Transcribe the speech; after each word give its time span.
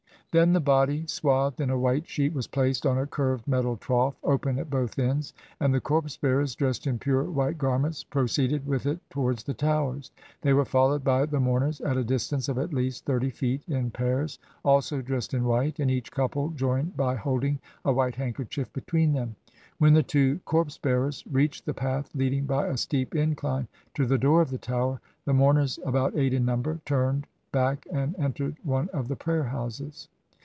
]Then 0.41 0.53
the 0.53 0.61
body, 0.61 1.03
swathed 1.07 1.59
in 1.59 1.69
a 1.69 1.77
white 1.77 2.07
sheet, 2.07 2.33
was 2.33 2.47
placed 2.47 2.85
on 2.85 2.97
a 2.97 3.05
curved 3.05 3.49
metal 3.49 3.75
trough, 3.75 4.15
open 4.23 4.57
at 4.59 4.69
both 4.69 4.97
ends, 4.97 5.33
and 5.59 5.73
the 5.73 5.81
corpse 5.81 6.15
bearers, 6.15 6.55
dressed 6.55 6.87
in 6.87 6.99
pure 6.99 7.23
white 7.25 7.57
garments, 7.57 8.05
pro 8.05 8.23
ceeded 8.23 8.63
with 8.65 8.85
it 8.85 8.99
towards 9.09 9.43
the 9.43 9.53
Towers. 9.53 10.09
They 10.39 10.53
were 10.53 10.63
followed 10.63 11.03
by 11.03 11.25
the 11.25 11.41
mourners 11.41 11.81
at 11.81 11.97
a 11.97 12.03
distance 12.05 12.47
of 12.47 12.57
at 12.57 12.71
least 12.73 13.03
thirty 13.03 13.29
feet, 13.29 13.63
in 13.67 13.91
pairs, 13.91 14.39
also 14.63 15.01
dressed 15.01 15.33
in 15.33 15.43
white, 15.43 15.81
and 15.81 15.91
each 15.91 16.13
couple 16.13 16.51
joined 16.51 16.95
by 16.95 17.15
holding 17.17 17.59
a 17.83 17.91
white 17.91 18.15
handkerchief 18.15 18.71
between 18.71 19.11
them. 19.11 19.35
When 19.79 19.93
the 19.95 20.01
two 20.01 20.39
corpse 20.45 20.77
bearers 20.77 21.25
reached 21.29 21.65
the 21.65 21.73
path 21.73 22.09
leading 22.15 22.45
by 22.45 22.67
a 22.67 22.77
steep 22.77 23.15
incline 23.15 23.67
to 23.95 24.05
the 24.05 24.17
door 24.17 24.41
of 24.41 24.49
the 24.49 24.57
Tower, 24.57 25.01
the 25.25 25.33
mourners, 25.33 25.77
about 25.85 26.15
eight 26.15 26.33
in 26.33 26.45
number, 26.45 26.79
turned 26.85 27.27
back 27.51 27.85
and 27.91 28.15
entered 28.17 28.55
one 28.63 28.87
of 28.93 29.09
the 29.09 29.17
prayer 29.17 29.43
houses. 29.43 30.07